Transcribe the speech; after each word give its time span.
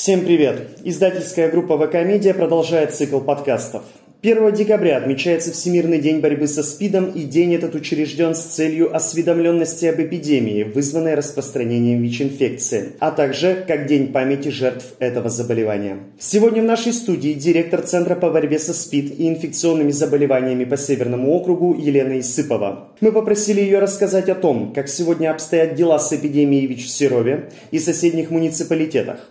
Всем 0.00 0.20
привет! 0.20 0.78
Издательская 0.84 1.50
группа 1.50 1.76
ВК 1.76 1.94
Медиа 1.94 2.32
продолжает 2.32 2.94
цикл 2.94 3.18
подкастов. 3.18 3.82
1 4.22 4.52
декабря 4.52 4.96
отмечается 4.96 5.50
Всемирный 5.50 6.00
день 6.00 6.20
борьбы 6.20 6.46
со 6.46 6.62
СПИДом, 6.62 7.10
и 7.10 7.24
день 7.24 7.56
этот 7.56 7.74
учрежден 7.74 8.36
с 8.36 8.42
целью 8.42 8.94
осведомленности 8.94 9.86
об 9.86 10.00
эпидемии, 10.00 10.62
вызванной 10.62 11.16
распространением 11.16 12.00
ВИЧ-инфекции, 12.00 12.92
а 13.00 13.10
также 13.10 13.64
как 13.66 13.86
День 13.86 14.12
памяти 14.12 14.50
жертв 14.50 14.94
этого 15.00 15.30
заболевания. 15.30 15.98
Сегодня 16.20 16.62
в 16.62 16.66
нашей 16.66 16.92
студии 16.92 17.32
директор 17.32 17.82
Центра 17.82 18.14
по 18.14 18.30
борьбе 18.30 18.60
со 18.60 18.74
СПИД 18.74 19.18
и 19.18 19.28
инфекционными 19.28 19.90
заболеваниями 19.90 20.64
по 20.64 20.76
Северному 20.76 21.32
округу 21.32 21.74
Елена 21.74 22.20
Исыпова. 22.20 22.92
Мы 23.00 23.10
попросили 23.10 23.60
ее 23.62 23.80
рассказать 23.80 24.28
о 24.28 24.36
том, 24.36 24.72
как 24.72 24.88
сегодня 24.88 25.32
обстоят 25.32 25.74
дела 25.74 25.98
с 25.98 26.12
эпидемией 26.12 26.66
ВИЧ 26.68 26.86
в 26.86 26.90
Серове 26.90 27.50
и 27.72 27.80
соседних 27.80 28.30
муниципалитетах, 28.30 29.28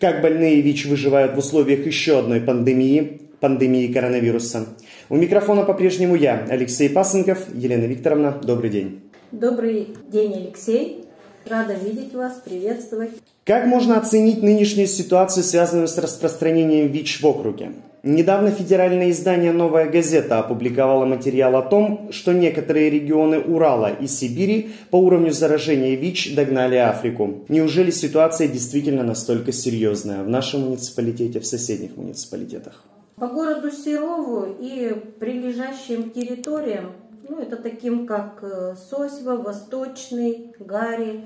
как 0.00 0.22
больные 0.22 0.62
ВИЧ 0.62 0.86
выживают 0.86 1.34
в 1.34 1.38
условиях 1.38 1.86
еще 1.86 2.18
одной 2.18 2.40
пандемии, 2.40 3.20
пандемии 3.38 3.92
коронавируса. 3.92 4.66
У 5.10 5.16
микрофона 5.16 5.62
по-прежнему 5.62 6.14
я, 6.14 6.46
Алексей 6.48 6.88
Пасынков. 6.88 7.46
Елена 7.54 7.84
Викторовна, 7.84 8.32
добрый 8.42 8.70
день. 8.70 9.02
Добрый 9.30 9.88
день, 10.08 10.32
Алексей. 10.34 11.04
Рада 11.46 11.74
видеть 11.74 12.14
вас, 12.14 12.40
приветствовать. 12.44 13.10
Как 13.44 13.66
можно 13.66 13.98
оценить 13.98 14.42
нынешнюю 14.42 14.86
ситуацию, 14.86 15.44
связанную 15.44 15.88
с 15.88 15.98
распространением 15.98 16.88
ВИЧ 16.88 17.20
в 17.20 17.26
округе? 17.26 17.72
Недавно 18.02 18.50
федеральное 18.50 19.10
издание 19.10 19.52
«Новая 19.52 19.86
газета» 19.86 20.38
опубликовало 20.38 21.04
материал 21.04 21.54
о 21.56 21.62
том, 21.62 22.08
что 22.12 22.32
некоторые 22.32 22.88
регионы 22.88 23.38
Урала 23.40 23.92
и 23.92 24.06
Сибири 24.06 24.70
по 24.90 24.96
уровню 24.96 25.32
заражения 25.32 25.94
ВИЧ 25.96 26.34
догнали 26.34 26.76
Африку. 26.76 27.44
Неужели 27.48 27.90
ситуация 27.90 28.48
действительно 28.48 29.02
настолько 29.02 29.52
серьезная 29.52 30.22
в 30.24 30.30
нашем 30.30 30.62
муниципалитете, 30.62 31.40
в 31.40 31.46
соседних 31.46 31.98
муниципалитетах? 31.98 32.84
По 33.16 33.26
городу 33.26 33.70
Серову 33.70 34.46
и 34.58 34.94
прилежащим 35.18 36.08
территориям, 36.10 36.92
ну, 37.28 37.38
это 37.38 37.56
таким 37.56 38.06
как 38.06 38.38
э, 38.40 38.76
Сосьва, 38.88 39.36
Восточный, 39.36 40.54
Гарри, 40.58 41.20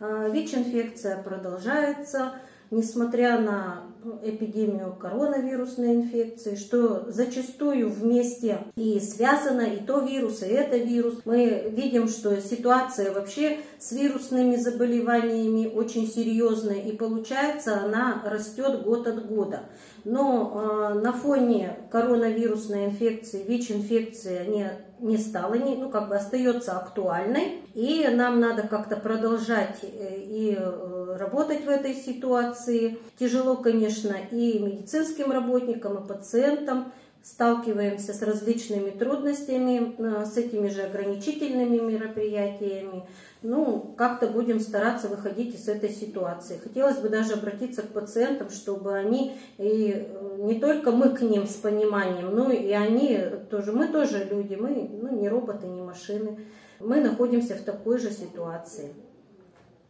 э, 0.00 0.30
ВИЧ-инфекция 0.32 1.22
продолжается, 1.22 2.32
несмотря 2.74 3.38
на 3.38 3.84
эпидемию 4.22 4.94
коронавирусной 5.00 5.94
инфекции, 5.94 6.56
что 6.56 7.10
зачастую 7.10 7.88
вместе 7.88 8.58
и 8.76 9.00
связано 9.00 9.62
и 9.62 9.78
то 9.78 10.00
вирус, 10.00 10.42
и 10.42 10.46
это 10.46 10.76
вирус. 10.76 11.20
Мы 11.24 11.68
видим, 11.70 12.08
что 12.08 12.38
ситуация 12.40 13.12
вообще 13.12 13.60
с 13.78 13.92
вирусными 13.92 14.56
заболеваниями 14.56 15.72
очень 15.72 16.06
серьезная, 16.06 16.80
и 16.80 16.92
получается 16.96 17.80
она 17.82 18.22
растет 18.26 18.82
год 18.82 19.06
от 19.06 19.26
года. 19.26 19.60
Но 20.04 20.92
э, 20.92 20.98
на 20.98 21.12
фоне 21.12 21.78
коронавирусной 21.90 22.86
инфекции, 22.86 23.42
ВИЧ-инфекции 23.42 24.46
не, 24.46 24.70
не 25.00 25.16
стала, 25.16 25.54
не, 25.54 25.76
ну 25.76 25.88
как 25.88 26.10
бы 26.10 26.16
остается 26.16 26.76
актуальной. 26.76 27.62
И 27.72 28.06
нам 28.08 28.38
надо 28.38 28.68
как-то 28.68 28.96
продолжать 28.96 29.78
э, 29.82 30.16
и 30.18 30.56
э, 30.58 30.93
работать 31.16 31.64
в 31.64 31.68
этой 31.68 31.94
ситуации. 31.94 32.98
Тяжело, 33.18 33.56
конечно, 33.56 34.16
и 34.30 34.58
медицинским 34.58 35.30
работникам, 35.30 35.98
и 35.98 36.06
пациентам 36.06 36.92
сталкиваемся 37.22 38.12
с 38.12 38.22
различными 38.22 38.90
трудностями, 38.90 39.94
э, 39.98 40.26
с 40.26 40.36
этими 40.36 40.68
же 40.68 40.82
ограничительными 40.82 41.78
мероприятиями 41.78 43.04
ну, 43.44 43.94
как-то 43.98 44.26
будем 44.26 44.58
стараться 44.58 45.06
выходить 45.06 45.54
из 45.54 45.68
этой 45.68 45.90
ситуации. 45.90 46.58
Хотелось 46.62 46.96
бы 46.96 47.10
даже 47.10 47.34
обратиться 47.34 47.82
к 47.82 47.88
пациентам, 47.88 48.48
чтобы 48.48 48.94
они, 48.94 49.36
и 49.58 50.08
э, 50.08 50.36
не 50.38 50.58
только 50.58 50.90
мы 50.90 51.10
к 51.10 51.20
ним 51.20 51.46
с 51.46 51.52
пониманием, 51.52 52.34
но 52.34 52.50
и 52.50 52.72
они 52.72 53.20
тоже, 53.50 53.72
мы 53.72 53.88
тоже 53.88 54.24
люди, 54.24 54.54
мы 54.54 54.88
ну, 54.90 55.14
не 55.14 55.28
роботы, 55.28 55.66
не 55.66 55.82
машины. 55.82 56.40
Мы 56.80 57.02
находимся 57.02 57.54
в 57.54 57.60
такой 57.60 57.98
же 57.98 58.10
ситуации. 58.10 58.94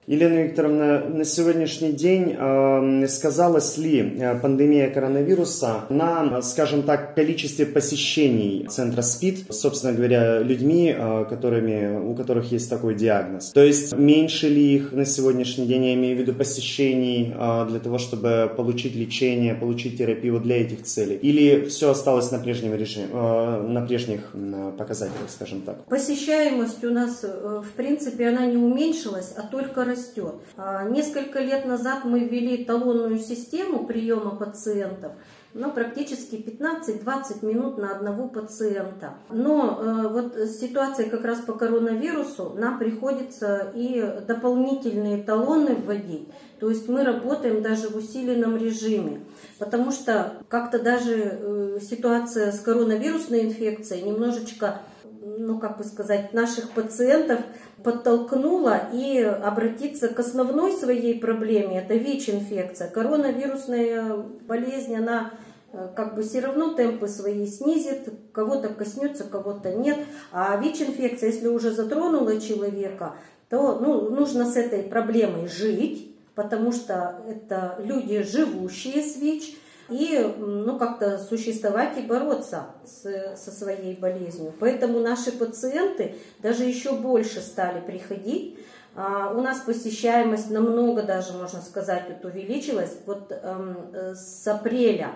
Елена 0.06 0.42
Викторовна, 0.42 1.02
на 1.08 1.24
сегодняшний 1.24 1.92
день 1.92 2.36
э, 2.38 3.06
сказалась 3.08 3.78
ли 3.78 4.00
э, 4.18 4.38
пандемия 4.38 4.90
коронавируса 4.90 5.86
на, 5.88 6.42
скажем 6.42 6.82
так, 6.82 7.14
количестве 7.14 7.64
посещений 7.64 8.66
центра 8.68 9.00
СПИД, 9.00 9.46
собственно 9.50 9.94
говоря, 9.94 10.40
людьми, 10.40 10.94
э, 10.94 11.24
которыми, 11.30 11.98
у 11.98 12.14
которых 12.14 12.52
есть 12.52 12.68
такой 12.68 12.96
диагноз? 12.96 13.52
То 13.52 13.64
есть 13.64 13.96
меньше 13.96 14.48
ли 14.48 14.74
их 14.74 14.92
на 14.92 15.06
сегодняшний 15.06 15.64
день, 15.64 15.86
я 15.86 15.94
имею 15.94 16.18
в 16.18 16.20
виду 16.20 16.34
посещений 16.34 17.32
э, 17.34 17.66
для 17.70 17.80
того, 17.80 17.96
чтобы 17.96 18.52
получить 18.54 18.94
лечение, 18.94 19.54
получить 19.54 19.96
терапию 19.96 20.38
для 20.38 20.60
этих 20.60 20.82
целей? 20.82 21.16
Или 21.16 21.64
все 21.64 21.90
осталось 21.90 22.30
на 22.30 22.38
прежнем 22.38 22.74
режиме, 22.74 23.06
э, 23.10 23.66
на 23.68 23.80
прежних 23.80 24.20
э, 24.34 24.72
показателях, 24.76 25.30
скажем 25.30 25.62
так? 25.62 25.82
Посещаемость 25.84 26.84
у 26.84 26.90
нас, 26.90 27.20
э, 27.22 27.62
в 27.64 27.72
принципе, 27.74 28.28
она 28.28 28.44
не 28.44 28.58
уменьшилась, 28.58 29.32
а 29.34 29.46
только 29.46 29.93
растет. 29.94 30.34
А, 30.56 30.84
несколько 30.84 31.40
лет 31.40 31.64
назад 31.64 32.04
мы 32.04 32.20
ввели 32.20 32.64
талонную 32.64 33.18
систему 33.18 33.86
приема 33.86 34.36
пациентов, 34.36 35.12
но 35.54 35.70
практически 35.70 36.34
15-20 36.34 37.46
минут 37.46 37.78
на 37.78 37.92
одного 37.96 38.28
пациента. 38.28 39.14
Но 39.30 39.78
э, 39.80 40.08
вот 40.08 40.36
ситуация 40.50 41.08
как 41.08 41.24
раз 41.24 41.40
по 41.40 41.52
коронавирусу, 41.52 42.54
нам 42.56 42.78
приходится 42.78 43.72
и 43.74 44.20
дополнительные 44.26 45.22
талоны 45.22 45.76
вводить. 45.76 46.28
То 46.58 46.70
есть 46.70 46.88
мы 46.88 47.04
работаем 47.04 47.62
даже 47.62 47.88
в 47.88 47.96
усиленном 47.96 48.56
режиме, 48.56 49.20
потому 49.58 49.92
что 49.92 50.34
как-то 50.48 50.82
даже 50.82 51.14
э, 51.14 51.78
ситуация 51.80 52.50
с 52.50 52.60
коронавирусной 52.60 53.42
инфекцией 53.42 54.02
немножечко 54.02 54.80
ну, 55.24 55.58
как 55.58 55.78
бы 55.78 55.84
сказать, 55.84 56.32
наших 56.32 56.70
пациентов 56.70 57.40
подтолкнула 57.82 58.88
и 58.92 59.18
обратиться 59.20 60.08
к 60.08 60.18
основной 60.18 60.72
своей 60.72 61.18
проблеме, 61.18 61.78
это 61.80 61.94
ВИЧ-инфекция. 61.94 62.88
Коронавирусная 62.88 64.16
болезнь, 64.46 64.94
она 64.94 65.32
э, 65.72 65.88
как 65.96 66.14
бы 66.14 66.22
все 66.22 66.40
равно 66.40 66.74
темпы 66.74 67.08
свои 67.08 67.46
снизит, 67.46 68.08
кого-то 68.32 68.68
коснется, 68.68 69.24
кого-то 69.24 69.72
нет. 69.72 69.98
А 70.32 70.56
ВИЧ-инфекция, 70.56 71.30
если 71.30 71.48
уже 71.48 71.72
затронула 71.72 72.40
человека, 72.40 73.14
то 73.48 73.78
ну, 73.80 74.10
нужно 74.10 74.46
с 74.46 74.56
этой 74.56 74.82
проблемой 74.82 75.48
жить, 75.48 76.14
потому 76.34 76.72
что 76.72 77.22
это 77.28 77.76
люди, 77.78 78.22
живущие 78.22 79.02
с 79.02 79.16
ВИЧ, 79.16 79.56
и 79.88 80.34
ну, 80.38 80.78
как-то 80.78 81.18
существовать 81.18 81.98
и 81.98 82.02
бороться 82.02 82.66
с, 82.84 83.36
со 83.36 83.50
своей 83.50 83.96
болезнью. 83.96 84.52
Поэтому 84.58 85.00
наши 85.00 85.32
пациенты 85.32 86.16
даже 86.40 86.64
еще 86.64 86.92
больше 86.92 87.40
стали 87.40 87.80
приходить. 87.80 88.58
А, 88.96 89.32
у 89.34 89.40
нас 89.40 89.60
посещаемость 89.60 90.50
намного 90.50 91.02
даже, 91.02 91.32
можно 91.32 91.60
сказать, 91.60 92.04
вот 92.08 92.24
увеличилась. 92.30 92.96
Вот 93.06 93.30
эм, 93.30 93.92
с 94.14 94.46
апреля 94.46 95.12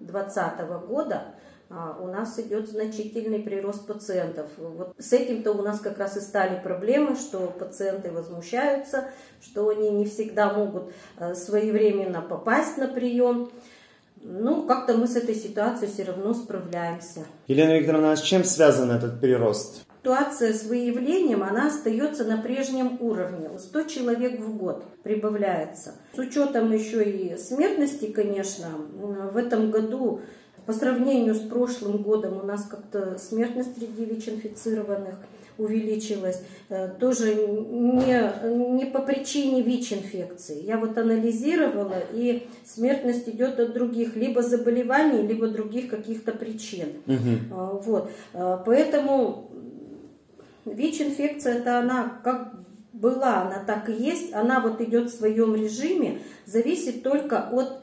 2020 0.00 0.86
года 0.86 1.22
а, 1.68 1.98
у 2.00 2.06
нас 2.06 2.38
идет 2.38 2.68
значительный 2.68 3.40
прирост 3.40 3.86
пациентов. 3.86 4.46
Вот 4.56 4.94
с 4.98 5.12
этим-то 5.12 5.52
у 5.52 5.62
нас 5.62 5.80
как 5.80 5.98
раз 5.98 6.16
и 6.16 6.20
стали 6.20 6.60
проблемы, 6.62 7.16
что 7.16 7.48
пациенты 7.48 8.12
возмущаются, 8.12 9.08
что 9.42 9.68
они 9.68 9.90
не 9.90 10.04
всегда 10.04 10.52
могут 10.52 10.92
э, 11.18 11.34
своевременно 11.34 12.22
попасть 12.22 12.78
на 12.78 12.86
прием 12.86 13.50
ну, 14.28 14.66
как-то 14.66 14.96
мы 14.96 15.06
с 15.06 15.16
этой 15.16 15.34
ситуацией 15.34 15.90
все 15.90 16.04
равно 16.04 16.34
справляемся. 16.34 17.26
Елена 17.46 17.78
Викторовна, 17.78 18.12
а 18.12 18.16
с 18.16 18.22
чем 18.22 18.44
связан 18.44 18.90
этот 18.90 19.20
прирост? 19.20 19.84
Ситуация 20.02 20.52
с 20.52 20.64
выявлением, 20.64 21.42
она 21.42 21.66
остается 21.68 22.24
на 22.24 22.36
прежнем 22.38 22.98
уровне. 23.00 23.50
100 23.58 23.82
человек 23.84 24.40
в 24.40 24.56
год 24.56 24.84
прибавляется. 25.02 25.94
С 26.14 26.18
учетом 26.18 26.72
еще 26.72 27.04
и 27.04 27.36
смертности, 27.36 28.06
конечно, 28.06 28.68
в 29.32 29.36
этом 29.36 29.70
году 29.70 30.20
по 30.64 30.72
сравнению 30.72 31.34
с 31.34 31.40
прошлым 31.40 32.02
годом 32.02 32.38
у 32.38 32.42
нас 32.42 32.64
как-то 32.64 33.18
смертность 33.18 33.78
среди 33.78 34.04
ВИЧ-инфицированных 34.04 35.14
увеличилась. 35.58 36.42
Э, 36.68 36.88
тоже 36.88 37.34
не, 37.34 38.76
не 38.76 38.86
по 38.86 39.00
причине 39.00 39.62
ВИЧ-инфекции. 39.62 40.62
Я 40.64 40.78
вот 40.78 40.96
анализировала, 40.98 42.02
и 42.12 42.46
смертность 42.64 43.28
идет 43.28 43.58
от 43.60 43.72
других 43.72 44.16
либо 44.16 44.42
заболеваний, 44.42 45.26
либо 45.26 45.48
других 45.48 45.88
каких-то 45.88 46.32
причин. 46.32 46.88
Угу. 47.06 47.80
Вот. 47.84 48.10
Э, 48.34 48.58
поэтому 48.64 49.50
ВИЧ-инфекция, 50.64 51.58
это 51.58 51.78
она 51.78 52.20
как 52.24 52.54
была, 52.92 53.42
она 53.42 53.62
так 53.64 53.88
и 53.88 53.92
есть, 53.92 54.32
она 54.32 54.60
вот 54.60 54.80
идет 54.80 55.10
в 55.10 55.16
своем 55.16 55.54
режиме, 55.54 56.20
зависит 56.46 57.02
только 57.02 57.48
от 57.50 57.82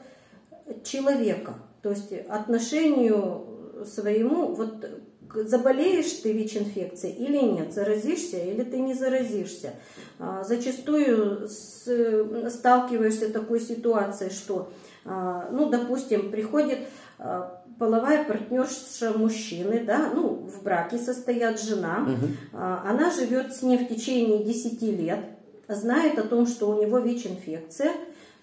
человека. 0.84 1.54
То 1.82 1.90
есть 1.90 2.12
отношению 2.28 3.44
своему 3.84 4.54
вот 4.54 4.86
заболеешь 5.34 6.12
ты 6.22 6.32
ВИЧ-инфекцией 6.32 7.14
или 7.14 7.38
нет, 7.38 7.72
заразишься 7.72 8.38
или 8.38 8.62
ты 8.62 8.78
не 8.78 8.94
заразишься. 8.94 9.74
А, 10.18 10.44
зачастую 10.44 11.48
сталкиваешься 11.48 13.28
с 13.28 13.32
такой 13.32 13.60
ситуацией, 13.60 14.30
что, 14.30 14.72
а, 15.04 15.48
ну, 15.50 15.68
допустим, 15.68 16.30
приходит 16.30 16.78
а, 17.18 17.62
половая 17.78 18.24
партнерша 18.24 19.12
мужчины, 19.16 19.84
да, 19.84 20.12
ну, 20.14 20.28
в 20.28 20.62
браке 20.62 20.98
состоят 20.98 21.60
жена, 21.60 22.06
угу. 22.06 22.28
она 22.52 23.10
живет 23.10 23.52
с 23.52 23.62
ним 23.62 23.84
в 23.84 23.88
течение 23.88 24.44
10 24.44 24.80
лет, 24.82 25.18
знает 25.66 26.18
о 26.18 26.22
том, 26.22 26.46
что 26.46 26.70
у 26.70 26.80
него 26.80 27.00
ВИЧ-инфекция, 27.00 27.90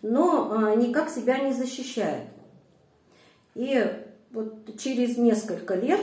но 0.02 0.74
никак 0.76 1.10
себя 1.10 1.40
не 1.40 1.54
защищает. 1.54 2.24
И 3.56 3.86
вот 4.32 4.78
через 4.78 5.18
несколько 5.18 5.76
лет 5.76 6.00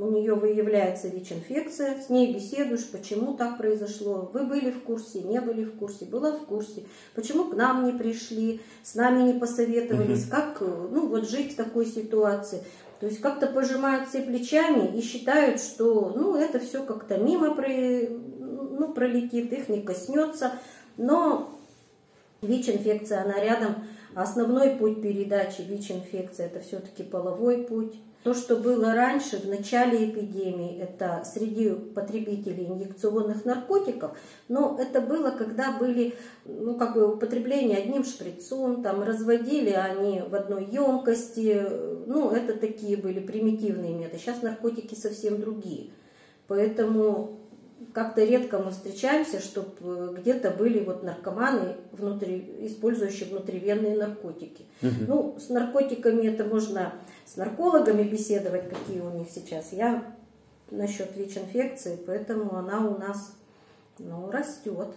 у 0.00 0.10
нее 0.10 0.34
выявляется 0.34 1.08
ВИЧ-инфекция, 1.08 2.00
с 2.00 2.08
ней 2.08 2.34
беседуешь, 2.34 2.88
почему 2.90 3.34
так 3.34 3.58
произошло, 3.58 4.30
вы 4.32 4.44
были 4.44 4.70
в 4.70 4.82
курсе, 4.82 5.20
не 5.20 5.40
были 5.40 5.64
в 5.64 5.76
курсе, 5.76 6.06
была 6.06 6.32
в 6.32 6.46
курсе, 6.46 6.84
почему 7.14 7.44
к 7.44 7.54
нам 7.54 7.84
не 7.84 7.92
пришли, 7.92 8.60
с 8.82 8.94
нами 8.94 9.22
не 9.22 9.38
посоветовались, 9.38 10.24
угу. 10.24 10.30
как 10.30 10.60
ну, 10.60 11.06
вот 11.06 11.28
жить 11.28 11.52
в 11.52 11.56
такой 11.56 11.86
ситуации. 11.86 12.62
То 13.00 13.06
есть 13.06 13.20
как-то 13.20 13.46
пожимают 13.46 14.08
все 14.08 14.20
плечами 14.20 14.96
и 14.96 15.00
считают, 15.00 15.60
что 15.60 16.12
ну, 16.14 16.36
это 16.36 16.58
все 16.58 16.82
как-то 16.82 17.16
мимо 17.16 17.54
про, 17.54 17.68
ну, 17.68 18.92
пролетит, 18.92 19.52
их 19.52 19.68
не 19.68 19.80
коснется. 19.80 20.52
Но 20.98 21.58
ВИЧ-инфекция, 22.42 23.22
она 23.22 23.40
рядом. 23.40 23.74
Основной 24.14 24.70
путь 24.70 25.00
передачи 25.00 25.62
ВИЧ-инфекции– 25.62 26.44
это 26.46 26.60
все-таки 26.60 27.02
половой 27.02 27.62
путь. 27.62 27.94
То, 28.22 28.34
что 28.34 28.56
было 28.56 28.92
раньше, 28.94 29.38
в 29.38 29.48
начале 29.48 30.10
эпидемии, 30.10 30.78
это 30.78 31.22
среди 31.24 31.70
потребителей 31.70 32.66
инъекционных 32.66 33.46
наркотиков, 33.46 34.14
но 34.48 34.76
это 34.78 35.00
было, 35.00 35.30
когда 35.30 35.72
были, 35.72 36.14
ну, 36.44 36.76
как 36.76 36.94
бы 36.94 37.14
употребление 37.14 37.78
одним 37.78 38.04
шприцом, 38.04 38.82
там, 38.82 39.02
разводили 39.02 39.70
они 39.70 40.20
в 40.20 40.34
одной 40.34 40.66
емкости, 40.66 41.64
ну, 42.06 42.30
это 42.30 42.58
такие 42.58 42.98
были 42.98 43.20
примитивные 43.20 43.94
методы. 43.94 44.18
Сейчас 44.18 44.42
наркотики 44.42 44.94
совсем 44.94 45.40
другие. 45.40 45.88
Поэтому 46.46 47.40
как-то 47.92 48.22
редко 48.22 48.58
мы 48.58 48.70
встречаемся, 48.70 49.40
чтобы 49.40 49.72
э, 49.80 50.14
где-то 50.18 50.50
были 50.50 50.80
вот 50.80 51.02
наркоманы, 51.02 51.76
внутри, 51.92 52.54
использующие 52.60 53.28
внутривенные 53.30 53.96
наркотики. 53.96 54.66
Угу. 54.82 54.90
Ну, 55.08 55.36
с 55.38 55.48
наркотиками 55.48 56.26
это 56.26 56.44
можно 56.44 56.92
с 57.32 57.36
наркологами 57.36 58.02
беседовать, 58.02 58.68
какие 58.68 59.00
у 59.00 59.10
них 59.10 59.28
сейчас. 59.32 59.72
Я 59.72 60.02
насчет 60.70 61.16
ВИЧ-инфекции, 61.16 61.98
поэтому 62.04 62.56
она 62.56 62.80
у 62.86 62.98
нас 62.98 63.32
ну, 63.98 64.30
растет. 64.30 64.88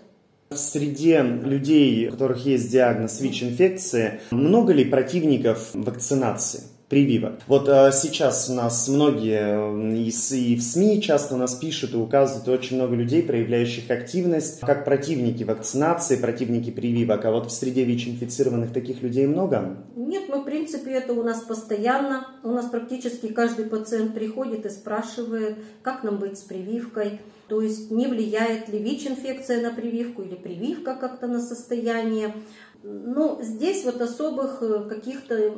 В 0.49 0.57
среде 0.57 1.21
людей, 1.21 2.07
у 2.07 2.11
которых 2.11 2.45
есть 2.45 2.71
диагноз 2.71 3.19
ВИЧ-инфекции, 3.21 4.19
много 4.31 4.73
ли 4.73 4.85
противников 4.85 5.71
вакцинации? 5.73 6.63
Прививок. 6.93 7.39
Вот 7.47 7.67
а, 7.69 7.91
сейчас 7.91 8.51
у 8.51 8.53
нас 8.53 8.87
многие 8.87 9.95
и, 9.95 10.09
и 10.09 10.55
в 10.55 10.61
СМИ 10.61 11.01
часто 11.01 11.35
нас 11.35 11.55
пишут 11.55 11.95
и 11.95 11.97
указывают 11.97 12.47
очень 12.47 12.75
много 12.75 12.95
людей, 12.95 13.23
проявляющих 13.23 13.89
активность, 13.89 14.59
как 14.59 14.85
противники 14.85 15.43
вакцинации, 15.43 16.17
противники 16.17 16.69
прививок. 16.69 17.25
А 17.25 17.31
вот 17.31 17.47
в 17.47 17.49
среде 17.51 17.83
ВИЧ-инфицированных 17.83 18.71
таких 18.71 19.01
людей 19.01 19.25
много? 19.25 19.77
Нет, 19.95 20.25
мы 20.29 20.41
в 20.41 20.45
принципе 20.45 20.91
это 20.91 21.13
у 21.13 21.23
нас 21.23 21.41
постоянно. 21.41 22.27
У 22.43 22.49
нас 22.49 22.67
практически 22.67 23.25
каждый 23.25 23.65
пациент 23.65 24.13
приходит 24.13 24.67
и 24.67 24.69
спрашивает, 24.69 25.57
как 25.81 26.03
нам 26.03 26.19
быть 26.19 26.37
с 26.37 26.41
прививкой. 26.41 27.21
То 27.47 27.63
есть 27.63 27.89
не 27.89 28.05
влияет 28.05 28.69
ли 28.69 28.77
ВИЧ-инфекция 28.77 29.63
на 29.63 29.73
прививку 29.73 30.21
или 30.21 30.35
прививка 30.35 30.93
как-то 30.93 31.25
на 31.25 31.39
состояние. 31.39 32.35
Но 32.83 33.39
здесь 33.41 33.83
вот 33.83 33.99
особых 33.99 34.61
э, 34.61 34.87
каких-то 34.89 35.53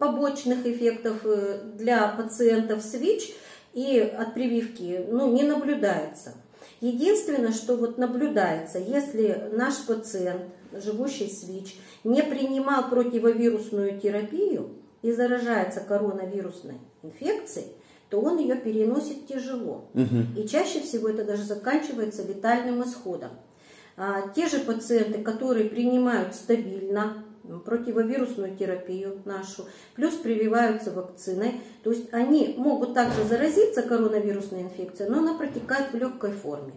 побочных 0.00 0.66
эффектов 0.66 1.18
э, 1.24 1.60
для 1.76 2.08
пациентов 2.08 2.82
с 2.82 2.94
ВИЧ 2.94 3.34
и 3.74 4.00
от 4.00 4.34
прививки 4.34 5.04
ну, 5.08 5.30
не 5.32 5.44
наблюдается. 5.44 6.32
Единственное, 6.80 7.52
что 7.52 7.76
вот 7.76 7.98
наблюдается, 7.98 8.78
если 8.78 9.50
наш 9.52 9.76
пациент, 9.86 10.42
живущий 10.72 11.28
с 11.28 11.44
ВИЧ, 11.46 11.76
не 12.04 12.22
принимал 12.22 12.88
противовирусную 12.88 14.00
терапию 14.00 14.70
и 15.02 15.12
заражается 15.12 15.80
коронавирусной 15.80 16.78
инфекцией, 17.02 17.68
то 18.08 18.20
он 18.20 18.38
ее 18.38 18.56
переносит 18.56 19.26
тяжело. 19.26 19.90
Угу. 19.94 20.40
И 20.40 20.48
чаще 20.48 20.80
всего 20.80 21.10
это 21.10 21.24
даже 21.24 21.44
заканчивается 21.44 22.26
летальным 22.26 22.82
исходом. 22.82 23.30
А, 23.98 24.28
те 24.34 24.48
же 24.48 24.60
пациенты, 24.60 25.22
которые 25.22 25.68
принимают 25.68 26.34
стабильно 26.34 27.22
противовирусную 27.58 28.56
терапию 28.56 29.20
нашу, 29.24 29.64
плюс 29.96 30.14
прививаются 30.14 30.92
вакциной. 30.92 31.60
То 31.82 31.90
есть 31.90 32.12
они 32.12 32.54
могут 32.56 32.94
также 32.94 33.24
заразиться 33.24 33.82
коронавирусной 33.82 34.62
инфекцией, 34.62 35.10
но 35.10 35.18
она 35.18 35.34
протекает 35.34 35.92
в 35.92 35.96
легкой 35.96 36.32
форме. 36.32 36.72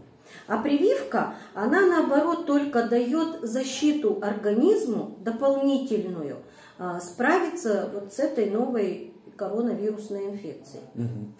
А 0.47 0.57
прививка, 0.57 1.35
она 1.53 1.85
наоборот 1.85 2.45
только 2.47 2.83
дает 2.83 3.41
защиту 3.41 4.19
организму 4.21 5.17
дополнительную, 5.19 6.37
а, 6.79 6.99
справиться 6.99 7.89
вот 7.93 8.13
с 8.13 8.19
этой 8.19 8.49
новой 8.49 9.13
коронавирусной 9.35 10.29
инфекцией. 10.29 10.83
Угу. 10.95 11.33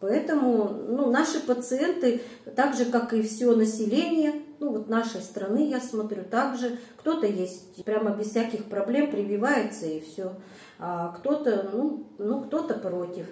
Поэтому 0.00 0.70
ну, 0.88 1.10
наши 1.10 1.40
пациенты, 1.40 2.22
так 2.56 2.74
же 2.74 2.86
как 2.86 3.12
и 3.12 3.22
все 3.22 3.54
население, 3.54 4.42
ну 4.60 4.72
вот 4.72 4.88
нашей 4.88 5.22
страны, 5.22 5.68
я 5.68 5.80
смотрю, 5.80 6.22
также 6.22 6.78
кто-то 6.98 7.26
есть 7.26 7.82
прямо 7.84 8.10
без 8.10 8.28
всяких 8.28 8.66
проблем 8.66 9.10
прививается 9.10 9.86
и 9.86 10.00
все, 10.00 10.32
а 10.78 11.08
кто-то, 11.18 11.70
ну, 11.72 12.04
ну 12.18 12.42
кто-то 12.42 12.74
против. 12.74 13.26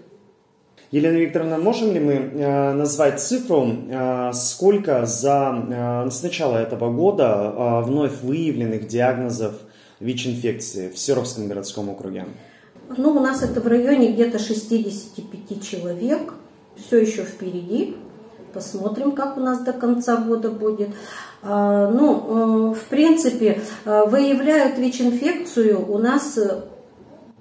Елена 0.91 1.17
Викторовна, 1.17 1.59
можем 1.59 1.93
ли 1.93 2.01
мы 2.01 2.15
э, 2.15 2.73
назвать 2.73 3.21
цифру, 3.21 3.67
э, 3.67 4.31
сколько 4.33 5.05
за 5.05 6.07
э, 6.07 6.11
с 6.11 6.23
начала 6.23 6.57
этого 6.57 6.91
года 6.91 7.83
вновь 7.85 8.23
выявленных 8.23 8.87
диагнозов 8.87 9.55
ВИЧ-инфекции 10.01 10.89
в 10.89 10.99
Серовском 10.99 11.47
городском 11.49 11.91
округе? 11.91 12.25
Ну, 12.97 13.11
у 13.11 13.21
нас 13.21 13.43
это 13.43 13.61
в 13.61 13.67
районе 13.67 14.13
где-то 14.13 14.39
65 14.39 15.63
человек 15.63 16.33
все 16.77 17.03
еще 17.03 17.25
впереди. 17.25 17.97
Посмотрим, 18.59 19.13
как 19.13 19.37
у 19.37 19.41
нас 19.41 19.61
до 19.61 19.73
конца 19.73 20.17
года 20.17 20.51
будет. 20.51 20.89
А, 21.43 21.89
ну, 21.89 22.75
в 22.75 22.85
принципе, 22.91 23.61
э, 23.85 24.05
выявляют 24.07 24.79
ВИЧ-инфекцию 24.79 25.89
у 25.89 25.97
нас 25.99 26.37
э, 26.39 26.63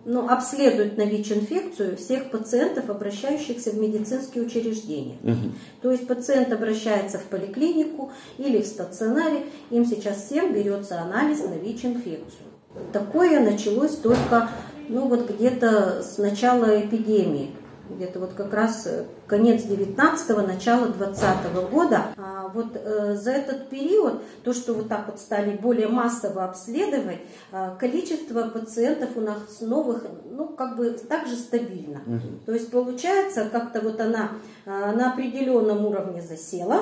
ну, 0.05 0.29
обследуют 0.29 0.95
на 0.95 1.05
ВИЧ-инфекцию 1.05 1.97
всех 1.97 2.29
пациентов, 2.29 2.91
обращающихся 2.91 3.71
в 3.71 3.79
медицинские 3.79 4.43
учреждения. 4.43 5.17
Угу. 5.23 5.51
То 5.81 5.91
есть 5.91 6.05
пациент 6.05 6.53
обращается 6.53 7.17
в 7.17 7.23
поликлинику 7.23 8.11
или 8.37 8.61
в 8.61 8.67
стационаре, 8.67 9.47
им 9.71 9.87
сейчас 9.87 10.23
всем 10.23 10.53
берется 10.53 11.01
анализ 11.01 11.39
на 11.39 11.55
ВИЧ-инфекцию. 11.55 12.45
Такое 12.93 13.39
началось 13.39 13.95
только 13.95 14.51
ну, 14.87 15.07
вот 15.07 15.31
где-то 15.31 16.03
с 16.03 16.19
начала 16.19 16.79
эпидемии 16.79 17.56
где-то 17.89 18.19
вот 18.19 18.33
как 18.33 18.53
раз 18.53 18.85
э, 18.85 19.05
конец 19.27 19.63
19-го, 19.63 20.41
начало 20.41 20.87
20 20.87 21.23
-го 21.53 21.69
года. 21.69 22.07
А 22.17 22.49
вот 22.53 22.75
э, 22.75 23.15
за 23.15 23.31
этот 23.31 23.69
период, 23.69 24.21
то, 24.43 24.53
что 24.53 24.73
вот 24.73 24.87
так 24.87 25.07
вот 25.07 25.19
стали 25.19 25.57
более 25.57 25.87
массово 25.87 26.45
обследовать, 26.45 27.19
э, 27.51 27.71
количество 27.79 28.43
пациентов 28.49 29.09
у 29.15 29.21
нас 29.21 29.61
новых, 29.61 30.05
ну, 30.29 30.47
как 30.47 30.77
бы 30.77 30.91
также 30.91 31.35
стабильно. 31.35 32.01
Угу. 32.05 32.45
То 32.45 32.53
есть 32.53 32.71
получается, 32.71 33.49
как-то 33.51 33.81
вот 33.81 33.99
она 33.99 34.31
э, 34.65 34.69
на 34.69 35.11
определенном 35.11 35.85
уровне 35.85 36.21
засела, 36.21 36.81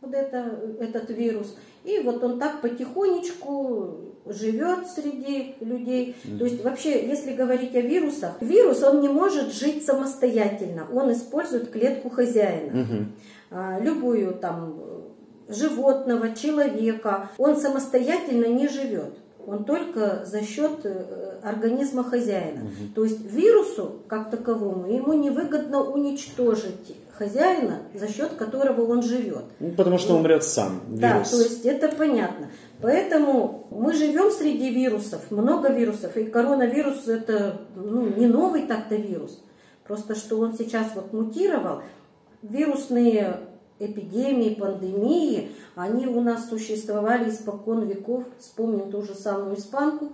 вот 0.00 0.14
это, 0.14 0.58
этот 0.80 1.10
вирус, 1.10 1.56
и 1.84 2.00
вот 2.00 2.22
он 2.22 2.38
так 2.38 2.60
потихонечку 2.60 4.09
живет 4.32 4.86
среди 4.88 5.56
людей. 5.60 6.16
Mm-hmm. 6.24 6.38
То 6.38 6.44
есть 6.44 6.64
вообще, 6.64 7.06
если 7.06 7.34
говорить 7.34 7.74
о 7.74 7.80
вирусах, 7.80 8.40
вирус, 8.40 8.82
он 8.82 9.00
не 9.00 9.08
может 9.08 9.52
жить 9.52 9.84
самостоятельно. 9.84 10.86
Он 10.92 11.12
использует 11.12 11.70
клетку 11.70 12.10
хозяина. 12.10 12.70
Mm-hmm. 12.70 13.04
А, 13.50 13.80
любую 13.80 14.34
там 14.34 14.80
животного, 15.48 16.34
человека. 16.34 17.30
Он 17.38 17.56
самостоятельно 17.56 18.46
не 18.46 18.68
живет. 18.68 19.14
Он 19.46 19.64
только 19.64 20.24
за 20.26 20.42
счет 20.42 20.84
э, 20.84 21.38
организма 21.42 22.04
хозяина. 22.04 22.60
Угу. 22.60 22.94
То 22.94 23.04
есть 23.04 23.24
вирусу, 23.24 24.02
как 24.06 24.30
таковому, 24.30 24.86
ему 24.86 25.14
невыгодно 25.14 25.82
уничтожить 25.82 26.94
хозяина, 27.12 27.78
за 27.94 28.08
счет 28.08 28.30
которого 28.34 28.90
он 28.90 29.02
живет. 29.02 29.44
Ну, 29.58 29.70
потому 29.72 29.98
что 29.98 30.14
он 30.14 30.20
умрет 30.20 30.44
сам. 30.44 30.82
Вирус. 30.88 31.00
Да, 31.00 31.24
то 31.24 31.36
есть 31.38 31.64
это 31.64 31.88
понятно. 31.88 32.50
Поэтому 32.82 33.66
мы 33.70 33.92
живем 33.92 34.30
среди 34.30 34.70
вирусов, 34.70 35.30
много 35.30 35.70
вирусов, 35.70 36.16
и 36.16 36.24
коронавирус 36.24 37.08
это 37.08 37.60
ну, 37.76 38.08
не 38.08 38.26
новый 38.26 38.62
так-то 38.62 38.96
вирус. 38.96 39.42
Просто 39.86 40.14
что 40.14 40.38
он 40.38 40.54
сейчас 40.54 40.88
вот 40.94 41.12
мутировал, 41.12 41.82
вирусные 42.42 43.40
эпидемии, 43.78 44.54
пандемии, 44.54 45.50
они 45.74 46.06
у 46.06 46.20
нас 46.20 46.48
существовали 46.48 47.30
испокон 47.30 47.86
веков. 47.86 48.24
Вспомним 48.38 48.90
ту 48.90 49.02
же 49.02 49.14
самую 49.14 49.58
испанку, 49.58 50.12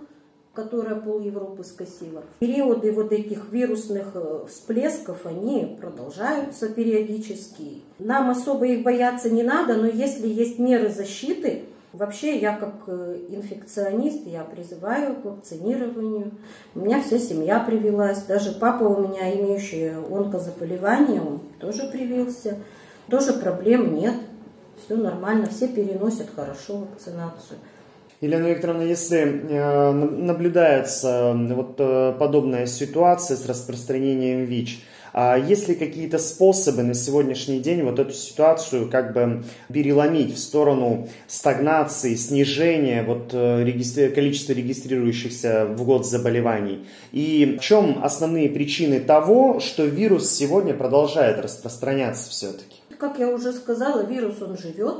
которая 0.53 0.95
пол 0.95 1.19
Европы 1.19 1.63
скосила. 1.63 2.23
Периоды 2.39 2.91
вот 2.91 3.11
этих 3.11 3.51
вирусных 3.51 4.11
э, 4.15 4.45
всплесков, 4.47 5.25
они 5.25 5.77
продолжаются 5.79 6.69
периодически. 6.69 7.83
Нам 7.99 8.31
особо 8.31 8.65
их 8.65 8.83
бояться 8.83 9.29
не 9.29 9.43
надо, 9.43 9.75
но 9.75 9.85
если 9.85 10.27
есть 10.27 10.57
меры 10.57 10.89
защиты, 10.89 11.65
Вообще 11.97 12.37
я 12.37 12.55
как 12.55 12.73
э, 12.85 13.17
инфекционист, 13.29 14.27
я 14.27 14.43
призываю 14.43 15.15
к 15.15 15.25
вакцинированию. 15.25 16.31
У 16.75 16.81
меня 16.81 17.01
вся 17.01 17.17
семья 17.17 17.59
привилась, 17.59 18.21
даже 18.23 18.51
папа 18.51 18.83
у 18.83 19.07
меня, 19.07 19.33
имеющий 19.33 19.89
онкозаболевание, 19.89 21.21
он 21.21 21.39
тоже 21.59 21.89
привился. 21.91 22.57
Тоже 23.09 23.33
проблем 23.33 23.95
нет, 23.95 24.13
все 24.85 24.95
нормально, 24.95 25.47
все 25.47 25.67
переносят 25.67 26.27
хорошо 26.35 26.77
вакцинацию. 26.77 27.57
Елена 28.21 28.45
Викторовна, 28.47 28.83
если 28.83 29.17
э, 29.17 29.91
наблюдается 29.91 31.33
вот 31.33 31.75
э, 31.79 32.13
подобная 32.19 32.67
ситуация 32.67 33.37
с 33.37 33.45
распространением 33.47 34.43
ВИЧ, 34.45 34.83
а 35.13 35.37
есть 35.37 35.67
ли 35.67 35.75
какие-то 35.75 36.17
способы 36.17 36.83
на 36.83 36.93
сегодняшний 36.93 37.59
день 37.59 37.83
вот 37.83 37.99
эту 37.99 38.13
ситуацию 38.13 38.89
как 38.89 39.13
бы 39.13 39.43
переломить 39.71 40.33
в 40.33 40.39
сторону 40.39 41.07
стагнации, 41.27 42.15
снижения 42.15 43.03
вот 43.03 43.29
э, 43.33 43.63
регистри... 43.63 44.09
количества 44.09 44.53
регистрирующихся 44.53 45.65
в 45.65 45.83
год 45.85 46.05
заболеваний? 46.05 46.85
И 47.11 47.57
в 47.59 47.63
чем 47.63 47.99
основные 48.03 48.49
причины 48.49 48.99
того, 48.99 49.59
что 49.59 49.85
вирус 49.85 50.29
сегодня 50.29 50.73
продолжает 50.73 51.39
распространяться 51.39 52.29
все-таки? 52.29 52.77
Как 52.99 53.19
я 53.19 53.29
уже 53.29 53.53
сказала, 53.53 54.03
вирус 54.03 54.41
он 54.41 54.57
живет, 54.57 54.97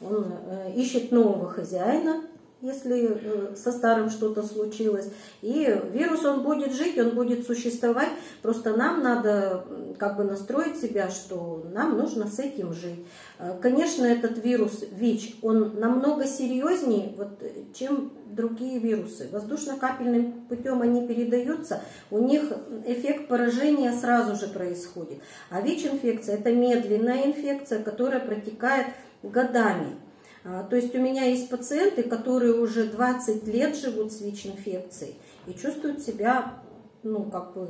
он 0.00 0.32
э, 0.48 0.72
ищет 0.76 1.12
нового 1.12 1.48
хозяина, 1.50 2.22
если 2.62 3.10
э, 3.10 3.56
со 3.56 3.72
старым 3.72 4.10
что-то 4.10 4.42
случилось. 4.42 5.10
И 5.42 5.74
вирус, 5.92 6.24
он 6.24 6.42
будет 6.42 6.74
жить, 6.74 6.98
он 6.98 7.10
будет 7.10 7.46
существовать. 7.46 8.10
Просто 8.42 8.76
нам 8.76 9.02
надо 9.02 9.64
как 9.98 10.16
бы 10.16 10.24
настроить 10.24 10.80
себя, 10.80 11.08
что 11.08 11.64
нам 11.72 11.96
нужно 11.96 12.26
с 12.26 12.38
этим 12.38 12.72
жить. 12.72 13.06
Э, 13.38 13.56
конечно, 13.60 14.04
этот 14.04 14.44
вирус 14.44 14.84
ВИЧ, 14.92 15.36
он 15.42 15.80
намного 15.80 16.26
серьезнее, 16.26 17.14
вот, 17.16 17.42
чем 17.74 18.12
другие 18.30 18.78
вирусы. 18.78 19.28
Воздушно-капельным 19.32 20.46
путем 20.48 20.82
они 20.82 21.06
передаются, 21.06 21.80
у 22.10 22.18
них 22.18 22.52
эффект 22.86 23.28
поражения 23.28 23.92
сразу 23.92 24.36
же 24.36 24.52
происходит. 24.52 25.18
А 25.50 25.60
ВИЧ-инфекция– 25.60 26.36
это 26.38 26.52
медленная 26.52 27.26
инфекция, 27.26 27.82
которая 27.82 28.20
протекает 28.20 28.88
годами. 29.22 29.96
А, 30.44 30.62
то 30.64 30.76
есть 30.76 30.94
у 30.94 30.98
меня 30.98 31.24
есть 31.24 31.50
пациенты, 31.50 32.02
которые 32.02 32.54
уже 32.54 32.84
20 32.84 33.46
лет 33.46 33.76
живут 33.76 34.12
с 34.12 34.20
ВИЧ-инфекцией 34.20 35.16
и 35.46 35.52
чувствуют 35.52 36.00
себя, 36.02 36.54
ну, 37.02 37.24
как 37.24 37.52
бы, 37.54 37.68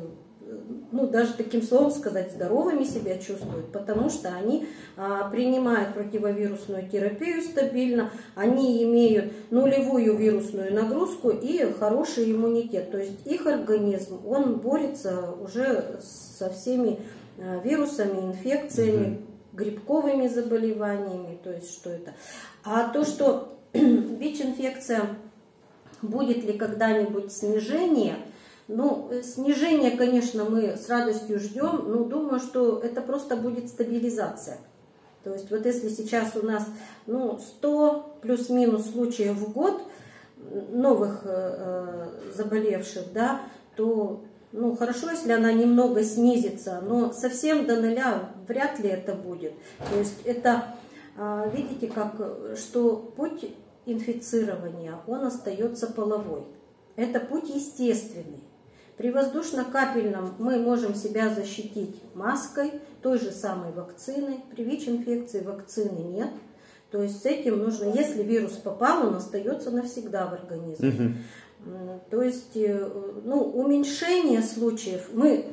ну, 0.92 1.08
даже 1.08 1.34
таким 1.34 1.62
словом 1.62 1.90
сказать, 1.90 2.32
здоровыми 2.32 2.84
себя 2.84 3.18
чувствуют, 3.18 3.72
потому 3.72 4.08
что 4.08 4.28
они 4.28 4.66
а, 4.96 5.28
принимают 5.30 5.94
противовирусную 5.94 6.88
терапию 6.88 7.42
стабильно, 7.42 8.10
они 8.36 8.84
имеют 8.84 9.32
нулевую 9.50 10.16
вирусную 10.16 10.72
нагрузку 10.72 11.30
и 11.30 11.72
хороший 11.78 12.30
иммунитет. 12.30 12.92
То 12.92 12.98
есть 12.98 13.26
их 13.26 13.46
организм, 13.46 14.24
он 14.26 14.58
борется 14.58 15.34
уже 15.40 16.00
со 16.02 16.50
всеми 16.50 17.00
а, 17.38 17.60
вирусами, 17.64 18.28
инфекциями, 18.28 19.26
грибковыми 19.52 20.28
заболеваниями, 20.28 21.38
то 21.42 21.52
есть 21.52 21.72
что 21.72 21.90
это. 21.90 22.14
А 22.64 22.88
то, 22.88 23.04
что 23.04 23.58
ВИЧ-инфекция, 23.72 25.02
будет 26.02 26.44
ли 26.44 26.54
когда-нибудь 26.54 27.32
снижение, 27.32 28.16
ну, 28.68 29.10
снижение, 29.22 29.96
конечно, 29.96 30.44
мы 30.44 30.76
с 30.76 30.88
радостью 30.88 31.40
ждем, 31.40 31.84
но 31.88 32.04
думаю, 32.04 32.38
что 32.38 32.78
это 32.78 33.00
просто 33.00 33.36
будет 33.36 33.68
стабилизация. 33.68 34.58
То 35.24 35.32
есть 35.34 35.50
вот 35.50 35.66
если 35.66 35.88
сейчас 35.88 36.36
у 36.36 36.46
нас 36.46 36.64
ну, 37.06 37.38
100 37.38 38.18
плюс-минус 38.22 38.92
случаев 38.92 39.36
в 39.36 39.52
год 39.52 39.82
новых 40.70 41.22
э, 41.24 41.28
э, 41.28 42.08
заболевших, 42.34 43.12
да, 43.12 43.40
то 43.76 44.22
ну, 44.52 44.76
хорошо, 44.76 45.10
если 45.10 45.32
она 45.32 45.52
немного 45.52 46.02
снизится, 46.02 46.80
но 46.80 47.12
совсем 47.12 47.66
до 47.66 47.76
нуля 47.76 48.30
вряд 48.50 48.80
ли 48.80 48.88
это 48.88 49.14
будет. 49.14 49.52
То 49.90 49.98
есть 49.98 50.22
это 50.24 50.74
а, 51.16 51.48
видите, 51.54 51.86
как, 51.86 52.14
что 52.56 52.96
путь 53.16 53.46
инфицирования, 53.86 54.98
он 55.06 55.24
остается 55.24 55.86
половой. 55.86 56.44
Это 56.96 57.20
путь 57.20 57.48
естественный. 57.48 58.42
При 58.96 59.10
воздушно-капельном 59.10 60.34
мы 60.38 60.58
можем 60.58 60.94
себя 60.94 61.34
защитить 61.34 62.02
маской, 62.14 62.72
той 63.02 63.18
же 63.18 63.30
самой 63.30 63.72
вакциной. 63.72 64.40
При 64.50 64.64
ВИЧ-инфекции 64.64 65.40
вакцины 65.40 65.98
нет. 65.98 66.28
То 66.90 67.02
есть 67.02 67.22
с 67.22 67.24
этим 67.24 67.58
нужно, 67.58 67.92
если 67.94 68.22
вирус 68.22 68.52
попал, 68.52 69.06
он 69.06 69.14
остается 69.14 69.70
навсегда 69.70 70.26
в 70.26 70.34
организме. 70.34 70.88
Угу. 70.88 71.70
То 72.10 72.22
есть 72.22 72.56
э, 72.56 72.90
ну, 73.24 73.42
уменьшение 73.42 74.42
случаев 74.42 75.10
мы 75.12 75.46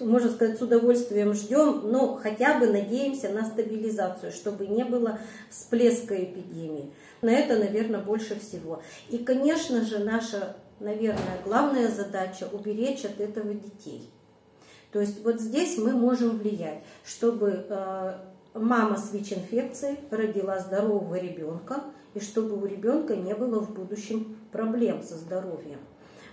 можно 0.00 0.30
сказать, 0.30 0.58
с 0.58 0.62
удовольствием 0.62 1.34
ждем, 1.34 1.82
но 1.90 2.16
хотя 2.16 2.58
бы 2.58 2.66
надеемся 2.66 3.28
на 3.28 3.44
стабилизацию, 3.44 4.32
чтобы 4.32 4.66
не 4.66 4.84
было 4.84 5.18
всплеска 5.50 6.22
эпидемии. 6.22 6.92
На 7.22 7.30
это, 7.30 7.58
наверное, 7.58 8.00
больше 8.00 8.38
всего. 8.38 8.82
И, 9.08 9.18
конечно 9.18 9.84
же, 9.84 9.98
наша, 9.98 10.56
наверное, 10.78 11.38
главная 11.44 11.88
задача– 11.88 12.48
уберечь 12.52 13.04
от 13.04 13.20
этого 13.20 13.52
детей. 13.54 14.08
То 14.92 15.00
есть 15.00 15.22
вот 15.24 15.40
здесь 15.40 15.78
мы 15.78 15.92
можем 15.92 16.38
влиять, 16.38 16.82
чтобы 17.04 17.64
э, 17.68 18.14
мама 18.54 18.96
с 18.96 19.12
ВИЧ-инфекцией 19.12 19.98
родила 20.10 20.58
здорового 20.58 21.14
ребенка, 21.16 21.84
и 22.14 22.20
чтобы 22.20 22.60
у 22.60 22.66
ребенка 22.66 23.14
не 23.14 23.34
было 23.34 23.60
в 23.60 23.72
будущем 23.72 24.36
проблем 24.50 25.02
со 25.02 25.16
здоровьем. 25.16 25.78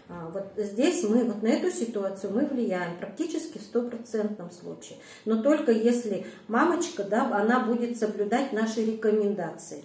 А, 0.10 0.30
вот 0.34 0.46
здесь 0.56 1.04
мы, 1.04 1.26
вот 1.26 1.44
на 1.44 1.48
эту 1.48 1.70
ситуацию 1.70 2.34
мы 2.34 2.46
влияем 2.46 2.98
практически 2.98 3.58
в 3.58 3.62
стопроцентном 3.62 4.52
случае. 4.52 4.98
Но 5.26 5.42
только 5.42 5.72
если 5.72 6.26
мамочка, 6.48 7.04
да, 7.04 7.36
она 7.36 7.60
будет 7.66 7.98
соблюдать 7.98 8.54
наши 8.54 8.86
рекомендации. 8.86 9.84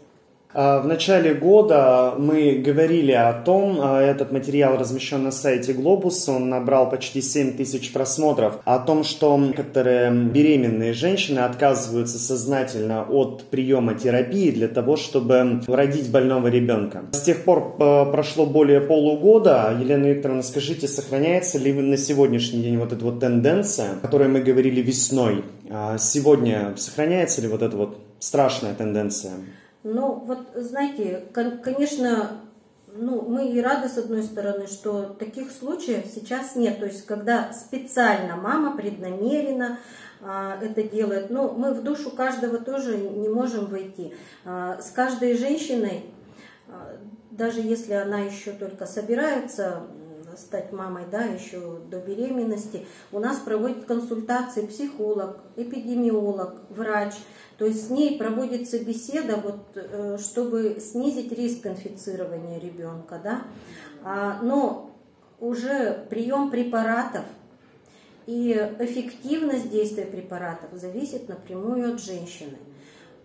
А, 0.55 0.81
в 0.81 0.87
начале 0.87 1.35
года 1.35 2.15
мы 2.19 2.63
говорили 2.65 3.13
о 3.13 3.33
том, 3.33 3.79
а, 3.81 4.01
этот 4.01 4.33
материал 4.33 4.77
размещен 4.77 5.23
на 5.23 5.31
сайте 5.31 5.73
Глобус, 5.73 6.29
он 6.29 6.51
набрал 6.51 6.91
почти 6.91 7.23
7 7.23 7.57
тысяч 7.57 7.93
просмотров, 7.93 8.59
о 8.65 8.79
том, 8.79 9.03
что 9.05 9.37
некоторые 9.39 10.11
беременные 10.11 10.93
женщины 10.93 11.41
отказываются 11.41 12.19
сознательно 12.19 13.05
от 13.09 13.45
приема 13.45 13.95
терапии 13.95 14.51
для 14.51 14.69
того, 14.69 14.97
чтобы 14.97 15.63
родить 15.67 16.11
больного 16.11 16.49
ребенка. 16.49 17.05
С 17.13 17.23
тех 17.23 17.45
пор 17.45 17.77
а, 17.79 18.05
прошло 18.07 18.45
более 18.45 18.81
полугода. 18.81 19.75
Елена 19.81 20.07
Викторовна, 20.07 20.43
скажите, 20.43 20.87
сохраняется 20.87 21.59
ли 21.59 21.73
на 21.73 21.97
сегодняшний 21.97 22.63
день 22.63 22.77
вот 22.77 22.93
эта 22.93 23.05
вот 23.05 23.21
тенденция, 23.21 23.93
о 23.93 23.97
которой 23.97 24.29
мы 24.29 24.41
говорили 24.41 24.83
весной? 24.83 25.45
Сегодня 25.99 26.75
сохраняется 26.77 27.41
ли 27.41 27.49
вот 27.49 27.63
эта 27.63 27.77
вот 27.77 27.97
страшная 28.19 28.75
тенденция? 28.75 29.33
Ну, 29.85 30.15
вот, 30.15 30.49
знаете, 30.55 31.25
конечно, 31.33 32.41
ну, 32.95 33.23
мы 33.23 33.51
и 33.51 33.61
рады, 33.61 33.89
с 33.89 33.99
одной 33.99 34.23
стороны, 34.23 34.67
что 34.67 35.05
таких 35.05 35.51
случаев 35.51 36.05
сейчас 36.13 36.57
нет. 36.57 36.79
То 36.79 36.87
есть, 36.87 37.07
когда 37.07 37.53
специально 37.53 38.37
мама 38.37 38.77
преднамеренно 38.77 39.79
а, 40.21 40.57
это 40.63 40.83
делает. 40.85 41.31
Но 41.31 41.53
мы 41.53 41.75
в 41.75 41.83
душу 41.83 42.11
каждого 42.11 42.59
тоже 42.59 42.97
не 42.97 43.29
можем 43.29 43.67
войти. 43.67 44.15
А, 44.45 44.81
с 44.81 44.91
каждой 44.91 45.37
женщиной, 45.37 46.05
а, 46.69 46.99
даже 47.31 47.61
если 47.61 47.95
она 47.95 48.21
еще 48.21 48.53
только 48.53 48.87
собирается 48.87 49.83
стать 50.37 50.73
мамой, 50.73 51.05
да, 51.11 51.25
еще 51.25 51.79
до 51.91 51.99
беременности, 51.99 52.87
у 53.11 53.19
нас 53.19 53.39
проводит 53.39 53.85
консультации 53.85 54.67
психолог, 54.67 55.41
эпидемиолог, 55.57 56.63
врач. 56.71 57.15
То 57.59 57.67
есть 57.67 57.87
с 57.87 57.91
ней 57.91 58.19
проводится 58.19 58.79
беседа, 58.79 59.37
вот, 59.37 59.61
э, 59.75 60.19
чтобы 60.19 60.79
снизить 60.81 61.33
риск 61.33 61.67
инфицирования 61.67 62.59
ребенка. 62.59 63.21
Да? 63.23 63.43
А, 64.05 64.41
но 64.43 64.91
уже 65.39 66.07
прием 66.09 66.51
препаратов 66.51 67.25
и 68.27 68.53
эффективность 68.79 69.71
действия 69.71 70.07
препаратов 70.07 70.71
зависит 70.73 71.29
напрямую 71.29 71.95
от 71.95 72.01
женщины. 72.01 72.57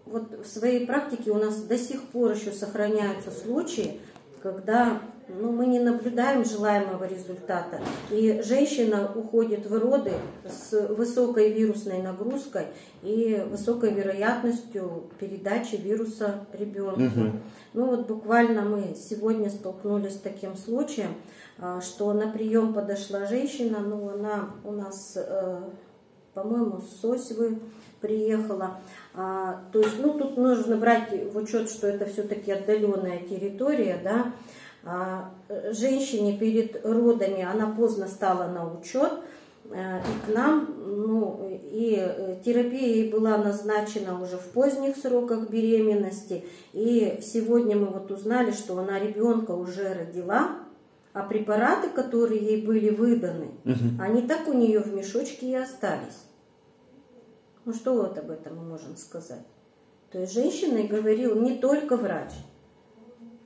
Вот 0.06 0.32
в 0.44 0.48
своей 0.48 0.88
практике 0.88 1.32
у 1.32 1.36
нас 1.36 1.58
до 1.64 1.78
сих 1.78 2.02
пор 2.04 2.32
еще 2.32 2.52
сохраняются 2.52 3.30
случаи, 3.30 4.00
когда 4.42 5.02
ну, 5.30 5.52
мы 5.52 5.68
не 5.68 5.80
наблюдаем 5.80 6.46
желаемого 6.46 7.04
результата. 7.06 7.80
И 8.10 8.42
женщина 8.44 9.12
уходит 9.14 9.66
в 9.66 9.78
роды 9.78 10.14
с 10.46 10.88
высокой 10.90 11.52
вирусной 11.52 12.02
нагрузкой 12.02 12.68
и 13.04 13.44
высокой 13.50 13.94
вероятностью 13.94 15.10
передачи 15.20 15.76
вируса 15.76 16.46
ребенку. 16.54 17.02
Угу. 17.02 17.32
Ну 17.74 17.86
вот 17.86 18.08
буквально 18.08 18.62
мы 18.62 18.96
сегодня 18.96 19.50
столкнулись 19.50 20.14
с 20.14 20.20
таким 20.20 20.56
случаем, 20.56 21.14
а, 21.60 21.82
что 21.82 22.14
на 22.14 22.32
прием 22.32 22.74
подошла 22.74 23.26
женщина, 23.26 23.80
ну 23.80 24.10
она 24.10 24.52
у 24.64 24.72
нас, 24.72 25.14
э, 25.16 25.62
по-моему, 26.34 26.80
с 26.80 27.02
Сосьвы 27.02 27.60
приехала. 28.00 28.80
А, 29.14 29.64
то 29.72 29.80
есть, 29.80 30.00
ну 30.00 30.14
тут 30.14 30.38
нужно 30.38 30.78
брать 30.78 31.10
в 31.34 31.38
учет, 31.38 31.70
что 31.70 31.88
это 31.88 32.06
все-таки 32.06 32.52
отдаленная 32.52 33.20
территория, 33.20 34.00
да, 34.04 34.34
женщине 35.72 36.38
перед 36.38 36.86
родами 36.86 37.44
она 37.44 37.68
поздно 37.68 38.08
стала 38.08 38.48
на 38.48 38.72
учет, 38.72 39.12
э, 39.70 40.00
и 40.00 40.26
к 40.26 40.34
нам, 40.34 40.74
ну, 40.86 41.60
и 41.72 41.96
э, 42.00 42.38
терапия 42.44 42.88
ей 42.88 43.12
была 43.12 43.38
назначена 43.38 44.22
уже 44.22 44.38
в 44.38 44.50
поздних 44.52 44.96
сроках 44.96 45.50
беременности, 45.50 46.46
и 46.74 47.20
сегодня 47.22 47.76
мы 47.76 47.88
вот 47.88 48.12
узнали, 48.12 48.52
что 48.52 48.78
она 48.78 49.00
ребенка 49.00 49.52
уже 49.52 49.94
родила, 49.94 50.60
а 51.14 51.24
препараты, 51.24 51.90
которые 51.90 52.40
ей 52.40 52.66
были 52.66 52.90
выданы, 52.90 53.50
угу. 53.66 54.02
они 54.02 54.22
так 54.22 54.48
у 54.48 54.54
нее 54.54 54.80
в 54.80 54.94
мешочке 54.94 55.48
и 55.48 55.56
остались. 55.56 56.26
Ну 57.66 57.74
что 57.74 57.94
вот 57.94 58.18
об 58.18 58.30
этом 58.30 58.56
мы 58.58 58.64
можем 58.64 58.96
сказать? 58.96 59.46
То 60.12 60.20
есть 60.20 60.34
женщина 60.34 60.88
говорил 60.88 61.36
не 61.42 61.58
только 61.58 61.98
врач, 61.98 62.32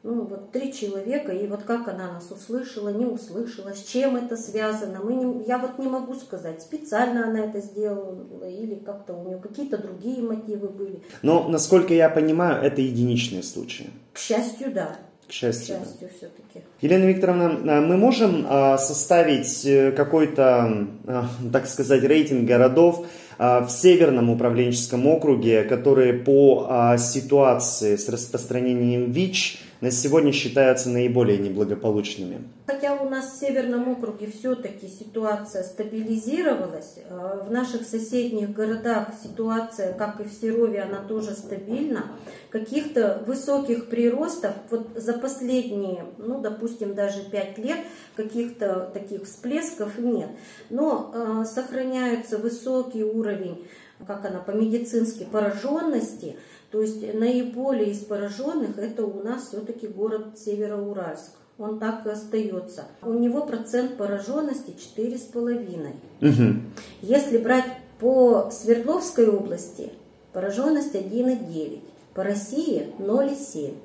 ну, 0.04 0.24
вот 0.24 0.52
три 0.52 0.74
человека, 0.74 1.32
и 1.32 1.46
вот 1.48 1.64
как 1.64 1.88
она 1.88 2.12
нас 2.14 2.32
услышала, 2.32 2.90
не 2.90 3.06
услышала, 3.06 3.74
с 3.74 3.84
чем 3.84 4.16
это 4.16 4.36
связано, 4.36 5.00
мы 5.04 5.14
не, 5.14 5.44
я 5.46 5.60
вот 5.60 5.78
не 5.78 5.88
могу 5.88 6.16
сказать, 6.16 6.62
специально 6.62 7.28
она 7.28 7.46
это 7.46 7.62
сделала, 7.62 8.18
или 8.48 8.76
как-то 8.76 9.14
у 9.14 9.28
нее 9.28 9.38
какие-то 9.38 9.78
другие 9.78 10.24
мотивы 10.24 10.70
были. 10.70 11.02
Но, 11.22 11.48
насколько 11.48 11.94
я 11.94 12.10
понимаю, 12.10 12.64
это 12.64 12.82
единичные 12.82 13.44
случаи. 13.44 13.92
К 14.14 14.18
счастью, 14.18 14.72
да. 14.74 14.98
К 15.28 15.32
счастью. 15.32 15.76
К 15.76 15.80
счастью, 15.80 16.10
все-таки. 16.18 16.66
Елена 16.82 17.06
Викторовна, 17.06 17.78
а 17.78 17.82
мы 17.82 17.96
можем 17.96 18.46
а, 18.50 18.80
составить 18.80 19.66
э, 19.66 19.92
какой-то, 19.92 20.88
а, 21.06 21.26
так 21.54 21.68
сказать, 21.68 22.04
рейтинг 22.04 22.48
городов 22.48 23.06
в 23.38 23.70
Северном 23.70 24.30
управленческом 24.30 25.08
округе, 25.08 25.64
которые 25.64 26.14
по 26.14 26.96
ситуации 27.00 27.96
с 27.96 28.08
распространением 28.08 29.10
ВИЧ 29.10 29.60
на 29.82 29.90
сегодня 29.90 30.32
считаются 30.32 30.90
наиболее 30.90 31.40
неблагополучными. 31.40 32.48
Хотя 32.68 32.94
у 32.94 33.10
нас 33.10 33.34
в 33.34 33.40
Северном 33.40 33.90
округе 33.90 34.28
все-таки 34.28 34.88
ситуация 34.88 35.64
стабилизировалась, 35.64 36.98
э, 36.98 37.44
в 37.48 37.52
наших 37.52 37.88
соседних 37.88 38.54
городах 38.54 39.08
ситуация, 39.24 39.94
как 39.94 40.20
и 40.20 40.24
в 40.24 40.32
Серове, 40.32 40.82
она 40.82 41.00
тоже 41.00 41.32
стабильна. 41.32 42.06
Каких-то 42.52 43.24
высоких 43.26 43.90
приростов 43.90 44.52
вот 44.70 44.90
за 44.96 45.14
последние, 45.14 46.06
ну, 46.20 46.40
допустим, 46.40 46.94
даже 46.94 47.24
пять 47.24 47.58
лет, 47.58 47.80
каких-то 48.16 48.92
таких 48.94 49.24
всплесков 49.24 49.98
нет. 49.98 50.30
Но 50.70 51.12
э, 51.14 51.46
сохраняется 51.46 52.38
высокий 52.38 53.04
уровень, 53.04 53.66
как 54.06 54.26
она 54.26 54.40
по-медицински, 54.42 55.28
пораженности– 55.32 56.36
то 56.72 56.82
есть 56.82 57.02
наиболее 57.14 57.92
из 57.92 58.00
пораженных 58.00 58.78
это 58.78 59.06
у 59.06 59.22
нас 59.22 59.50
все-таки 59.50 59.88
город 59.88 60.40
Североуральск. 60.40 61.32
Он 61.58 61.80
так 61.80 62.06
и 62.06 62.10
остается. 62.10 62.86
У 63.04 63.14
него 63.14 63.46
процент 63.46 63.98
пораженности 63.98 64.74
4,5. 64.96 65.94
Угу. 66.22 66.60
Если 67.02 67.38
брать 67.38 67.66
по 68.00 68.50
Свердловской 68.52 69.28
области, 69.28 69.92
пораженность 70.34 70.96
1,9. 70.96 71.82
По 72.14 72.24
России 72.24 72.88
0,7. 73.00 73.76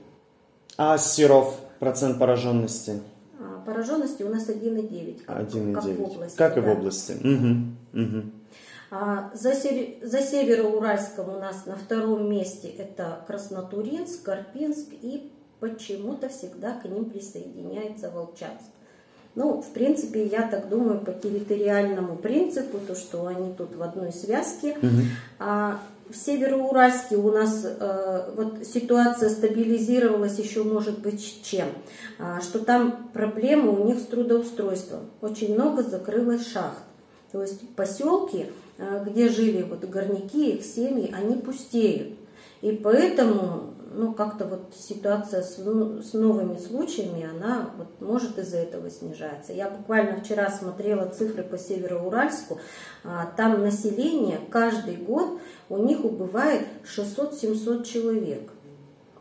А 0.78 0.96
Серов 0.96 1.58
процент 1.78 2.18
пораженности? 2.18 3.00
А, 3.38 3.62
пораженности 3.66 4.22
у 4.22 4.30
нас 4.30 4.48
1,9. 4.48 5.24
Как, 5.24 5.38
1,9. 5.38 5.74
как 5.74 5.84
в 5.84 6.02
области. 6.02 6.36
Как 6.38 6.54
да. 6.54 6.60
и 6.60 6.64
в 6.64 6.68
области. 6.68 7.12
Угу. 7.12 8.02
Угу. 8.02 8.22
А 8.90 9.30
за, 9.34 9.52
за 9.52 10.22
Североуральском 10.22 11.28
у 11.28 11.38
нас 11.40 11.66
на 11.66 11.76
втором 11.76 12.30
месте 12.30 12.68
это 12.68 13.20
Краснотуринск, 13.26 14.22
Карпинск 14.22 14.88
и 15.02 15.30
почему-то 15.60 16.28
всегда 16.28 16.72
к 16.74 16.84
ним 16.84 17.06
присоединяется 17.06 18.10
Волчанск. 18.10 18.70
Ну, 19.34 19.60
в 19.60 19.68
принципе, 19.72 20.24
я 20.24 20.48
так 20.48 20.70
думаю, 20.70 21.00
по 21.00 21.12
территориальному 21.12 22.16
принципу, 22.16 22.78
то, 22.78 22.94
что 22.94 23.26
они 23.26 23.52
тут 23.52 23.76
в 23.76 23.82
одной 23.82 24.10
связке. 24.10 24.78
Угу. 24.78 25.02
А 25.40 25.78
в 26.08 26.16
Североуральске 26.16 27.16
у 27.16 27.30
нас 27.30 27.62
э, 27.64 28.30
вот 28.34 28.64
ситуация 28.64 29.28
стабилизировалась 29.28 30.38
еще, 30.38 30.62
может 30.62 31.00
быть, 31.00 31.42
чем? 31.44 31.68
А, 32.18 32.40
что 32.40 32.60
там 32.60 33.10
проблемы 33.12 33.78
у 33.78 33.84
них 33.84 33.98
с 33.98 34.06
трудоустройством. 34.06 35.10
Очень 35.20 35.54
много 35.54 35.82
закрылось 35.82 36.46
шахт. 36.46 36.78
То 37.32 37.42
есть 37.42 37.68
поселки 37.74 38.46
где 38.78 39.28
жили 39.28 39.62
вот 39.62 39.84
горняки, 39.84 40.52
их 40.52 40.64
семьи, 40.64 41.12
они 41.14 41.36
пустеют. 41.36 42.18
И 42.62 42.72
поэтому, 42.72 43.74
ну, 43.94 44.12
как-то 44.12 44.46
вот 44.46 44.74
ситуация 44.74 45.42
с, 45.42 45.58
ну, 45.58 46.02
с 46.02 46.14
новыми 46.14 46.58
случаями, 46.58 47.28
она 47.28 47.70
вот 47.76 48.00
может 48.00 48.38
из-за 48.38 48.58
этого 48.58 48.90
снижаться. 48.90 49.52
Я 49.52 49.68
буквально 49.70 50.20
вчера 50.20 50.50
смотрела 50.50 51.06
цифры 51.08 51.42
по 51.42 51.58
Североуральску, 51.58 52.58
а, 53.04 53.26
там 53.36 53.62
население 53.62 54.40
каждый 54.50 54.96
год 54.96 55.38
у 55.68 55.78
них 55.78 56.04
убывает 56.04 56.66
600-700 56.84 57.84
человек. 57.84 58.50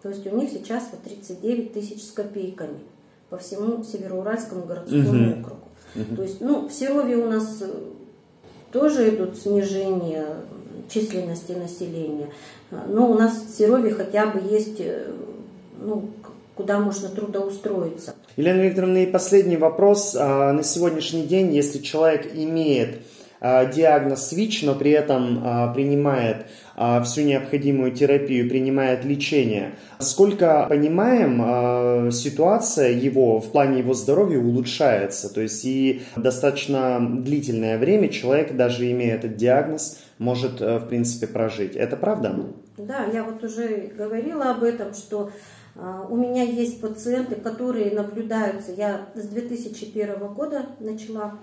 То 0.01 0.09
есть 0.09 0.25
у 0.27 0.35
них 0.35 0.49
сейчас 0.49 0.89
вот 0.91 1.01
39 1.01 1.73
тысяч 1.73 2.03
с 2.03 2.11
копейками 2.11 2.79
по 3.29 3.37
всему 3.37 3.83
Североуральскому 3.83 4.65
городскому 4.65 5.31
угу. 5.31 5.39
округу. 5.39 5.65
Угу. 5.95 6.15
То 6.15 6.23
есть, 6.23 6.41
ну, 6.41 6.67
в 6.67 6.73
Серове 6.73 7.17
у 7.17 7.29
нас 7.29 7.63
тоже 8.71 9.09
идут 9.09 9.37
снижение 9.37 10.25
численности 10.89 11.53
населения. 11.53 12.29
Но 12.71 13.09
у 13.09 13.17
нас 13.17 13.43
в 13.43 13.57
Серове 13.57 13.91
хотя 13.91 14.27
бы 14.27 14.41
есть, 14.49 14.79
э, 14.79 15.11
ну, 15.79 16.09
куда 16.55 16.79
можно 16.79 17.09
трудоустроиться. 17.09 18.15
Елена 18.37 18.61
Викторовна, 18.61 19.03
и 19.03 19.05
последний 19.05 19.57
вопрос. 19.57 20.15
А, 20.17 20.51
на 20.53 20.63
сегодняшний 20.63 21.23
день, 21.23 21.53
если 21.53 21.79
человек 21.79 22.31
имеет 22.33 22.99
диагноз 23.65 24.31
ВИЧ, 24.31 24.63
но 24.63 24.75
при 24.75 24.91
этом 24.91 25.41
а, 25.43 25.73
принимает 25.73 26.47
а, 26.75 27.03
всю 27.03 27.21
необходимую 27.21 27.91
терапию, 27.91 28.49
принимает 28.49 29.05
лечение. 29.05 29.75
Сколько 29.99 30.65
понимаем, 30.67 32.11
ситуация 32.11 32.91
его 32.91 33.39
в 33.39 33.51
плане 33.51 33.79
его 33.79 33.93
здоровья 33.93 34.39
улучшается. 34.39 35.33
То 35.33 35.41
есть 35.41 35.63
и 35.63 36.01
достаточно 36.15 36.99
длительное 36.99 37.77
время 37.77 38.09
человек, 38.09 38.55
даже 38.55 38.89
имея 38.91 39.15
этот 39.15 39.37
диагноз, 39.37 39.99
может, 40.17 40.59
в 40.59 40.87
принципе, 40.87 41.27
прожить. 41.27 41.75
Это 41.75 41.95
правда? 41.97 42.35
Да, 42.77 43.05
я 43.13 43.23
вот 43.23 43.43
уже 43.43 43.91
говорила 43.97 44.51
об 44.51 44.63
этом, 44.63 44.93
что 44.93 45.31
у 46.09 46.15
меня 46.15 46.43
есть 46.43 46.81
пациенты, 46.81 47.35
которые 47.35 47.91
наблюдаются. 47.91 48.71
Я 48.71 49.07
с 49.15 49.27
2001 49.27 50.17
года 50.33 50.65
начала 50.79 51.35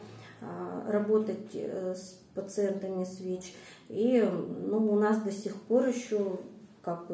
работать 0.88 1.50
э, 1.54 1.94
с 1.94 2.18
пациентами 2.34 3.04
с 3.04 3.20
ВИЧ. 3.20 3.54
И 3.88 4.28
ну, 4.66 4.92
у 4.92 4.96
нас 4.96 5.20
до 5.22 5.30
сих 5.30 5.54
пор 5.54 5.88
еще 5.88 6.38
как 6.82 7.06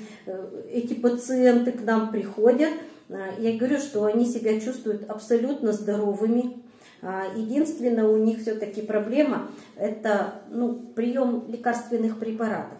эти 0.70 0.94
пациенты 0.94 1.72
к 1.72 1.82
нам 1.82 2.10
приходят. 2.10 2.72
А, 3.08 3.30
я 3.38 3.56
говорю, 3.56 3.78
что 3.78 4.04
они 4.04 4.26
себя 4.26 4.60
чувствуют 4.60 5.08
абсолютно 5.08 5.72
здоровыми. 5.72 6.62
А, 7.02 7.26
единственное, 7.34 8.06
у 8.06 8.16
них 8.16 8.40
все-таки 8.40 8.82
проблема– 8.82 9.48
это 9.76 10.42
ну, 10.50 10.74
прием 10.74 11.44
лекарственных 11.48 12.18
препаратов. 12.18 12.78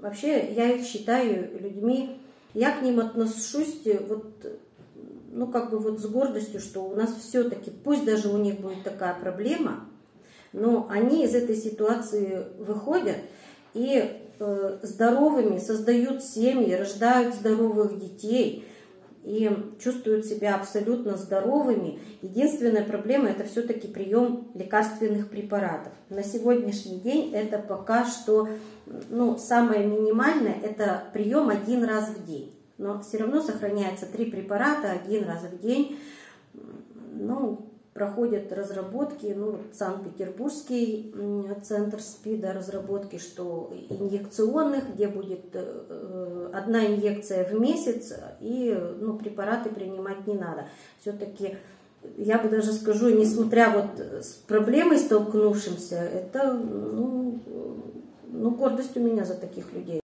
Вообще, 0.00 0.52
я 0.52 0.70
их 0.70 0.84
считаю 0.84 1.60
людьми, 1.60 2.18
я 2.54 2.70
к 2.70 2.82
ним 2.82 3.00
отношусь 3.00 3.82
вот 4.08 4.46
ну, 5.38 5.46
как 5.46 5.70
бы 5.70 5.78
вот 5.78 6.00
с 6.00 6.06
гордостью, 6.06 6.58
что 6.58 6.80
у 6.82 6.96
нас 6.96 7.14
все-таки, 7.14 7.70
пусть 7.70 8.04
даже 8.04 8.28
у 8.28 8.38
них 8.38 8.58
будет 8.60 8.82
такая 8.82 9.14
проблема, 9.14 9.84
но 10.52 10.88
они 10.90 11.24
из 11.24 11.34
этой 11.34 11.54
ситуации 11.54 12.44
выходят 12.58 13.18
и 13.72 14.20
э, 14.40 14.78
здоровыми 14.82 15.58
создают 15.58 16.24
семьи, 16.24 16.74
рождают 16.74 17.36
здоровых 17.36 18.00
детей 18.00 18.66
и 19.22 19.48
чувствуют 19.78 20.26
себя 20.26 20.56
абсолютно 20.56 21.16
здоровыми. 21.16 22.00
Единственная 22.20 22.84
проблема 22.84 23.28
это 23.28 23.44
все-таки 23.44 23.86
прием 23.86 24.48
лекарственных 24.54 25.30
препаратов. 25.30 25.92
На 26.08 26.24
сегодняшний 26.24 26.98
день 26.98 27.32
это 27.32 27.58
пока 27.58 28.04
что 28.06 28.48
ну, 29.08 29.38
самое 29.38 29.86
минимальное, 29.86 30.56
это 30.64 31.04
прием 31.12 31.48
один 31.48 31.84
раз 31.84 32.08
в 32.08 32.26
день. 32.26 32.57
Но 32.78 33.00
все 33.00 33.18
равно 33.18 33.42
сохраняется 33.42 34.06
три 34.06 34.30
препарата 34.30 34.92
один 34.92 35.24
раз 35.24 35.42
в 35.42 35.60
день. 35.60 35.98
Ну, 37.12 37.66
проходят 37.92 38.52
разработки, 38.52 39.34
ну, 39.36 39.58
Санкт-Петербургский 39.72 41.12
центр 41.64 42.00
СПИДа 42.00 42.52
разработки, 42.52 43.18
что 43.18 43.74
инъекционных, 43.90 44.94
где 44.94 45.08
будет 45.08 45.46
э, 45.52 46.50
одна 46.54 46.86
инъекция 46.86 47.44
в 47.44 47.60
месяц, 47.60 48.14
и 48.40 48.72
ну, 49.00 49.18
препараты 49.18 49.70
принимать 49.70 50.28
не 50.28 50.34
надо. 50.34 50.66
Все-таки 51.00 51.56
я 52.16 52.38
бы 52.38 52.48
даже 52.48 52.72
скажу, 52.72 53.08
несмотря 53.08 53.70
вот 53.70 53.98
с 53.98 54.34
проблемой 54.46 54.98
столкнувшимся, 54.98 55.96
это 55.96 56.52
ну, 56.52 57.40
ну, 58.30 58.50
гордость 58.50 58.96
у 58.96 59.00
меня 59.00 59.24
за 59.24 59.34
таких 59.34 59.72
людей. 59.72 59.96